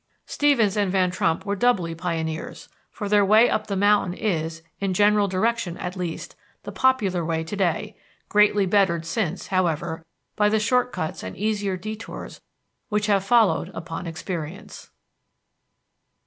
Stevens 0.25 0.75
and 0.77 0.91
Van 0.91 1.11
Trump 1.11 1.45
were 1.45 1.55
doubly 1.55 1.93
pioneers, 1.93 2.67
for 2.89 3.07
their 3.07 3.23
way 3.23 3.47
up 3.47 3.67
the 3.67 3.75
mountain 3.75 4.15
is, 4.15 4.63
in 4.79 4.95
general 4.95 5.27
direction 5.27 5.77
at 5.77 5.95
least, 5.95 6.35
the 6.63 6.71
popular 6.71 7.23
way 7.23 7.43
to 7.43 7.55
day, 7.55 7.95
greatly 8.27 8.65
bettered 8.65 9.05
since, 9.05 9.49
however, 9.49 10.03
by 10.35 10.49
the 10.49 10.59
short 10.59 10.91
cuts 10.91 11.21
and 11.21 11.37
easier 11.37 11.77
detours 11.77 12.41
which 12.89 13.05
have 13.05 13.23
followed 13.23 13.69
upon 13.75 14.07
experience. 14.07 14.89